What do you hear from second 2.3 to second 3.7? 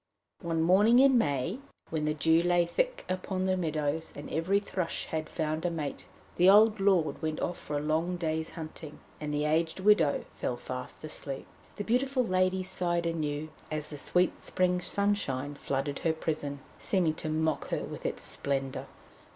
lay thick upon the